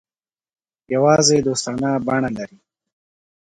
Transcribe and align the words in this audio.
یوازې 0.93 1.37
دوستانه 1.47 1.89
بڼه 2.05 2.29
لري. 2.37 2.57